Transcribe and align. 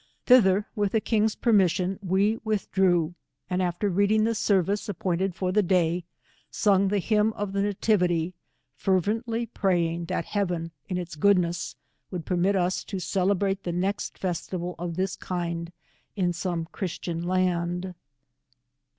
Thi 0.25 0.39
ther 0.41 0.65
with 0.75 0.93
the 0.93 0.99
king's 0.99 1.35
permission, 1.35 1.99
we 2.01 2.37
withdrew, 2.43 3.13
and 3.51 3.61
after 3.61 3.87
reading 3.87 4.23
the 4.23 4.33
service 4.33 4.89
appointed 4.89 5.35
for 5.35 5.51
the 5.51 5.61
day, 5.61 6.05
sung 6.49 6.87
the 6.87 6.97
hymn 6.97 7.33
of 7.33 7.53
the 7.53 7.61
Nativity, 7.61 8.33
fervently 8.73 9.45
praying 9.45 10.05
that 10.05 10.25
heaven 10.25 10.71
in 10.89 10.97
its 10.97 11.13
goodness, 11.15 11.75
would 12.09 12.25
permit 12.25 12.55
us 12.55 12.83
to 12.85 12.97
celebrate 12.99 13.61
the 13.61 13.71
next 13.71 14.17
festival 14.17 14.73
c/f 14.79 14.95
this 14.95 15.15
kind 15.15 15.71
in 16.15 16.33
some 16.33 16.65
Christian 16.71 17.21
land. 17.21 17.93